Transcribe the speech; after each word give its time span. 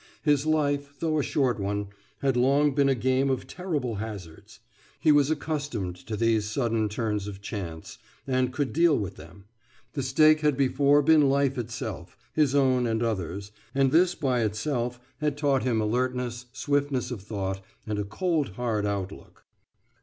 His 0.23 0.47
life, 0.47 0.95
though 0.99 1.19
a 1.19 1.23
short 1.23 1.59
one, 1.59 1.89
had 2.23 2.35
long 2.35 2.73
been 2.73 2.89
a 2.89 2.95
game 2.95 3.29
of 3.29 3.45
terrible 3.45 3.97
hazards; 3.97 4.59
he 4.99 5.11
was 5.11 5.29
accustomed 5.29 5.95
to 6.07 6.17
these 6.17 6.45
sudden 6.49 6.89
turns 6.89 7.27
of 7.27 7.39
chance 7.39 7.99
and 8.25 8.51
could 8.51 8.73
deal 8.73 8.97
with 8.97 9.15
them; 9.17 9.45
the 9.93 10.01
stake 10.01 10.39
had 10.39 10.57
before 10.57 11.03
been 11.03 11.29
life 11.29 11.55
itself, 11.55 12.17
his 12.33 12.55
own 12.55 12.87
and 12.87 13.03
others', 13.03 13.51
and 13.75 13.91
this 13.91 14.15
by 14.15 14.41
itself 14.43 14.99
had 15.19 15.37
taught 15.37 15.61
him 15.61 15.79
alertness, 15.79 16.47
swiftness 16.51 17.11
of 17.11 17.21
thought, 17.21 17.63
and 17.85 17.99
a 17.99 18.03
cold 18.03 18.53
hard 18.53 18.87
outlook. 18.87 19.45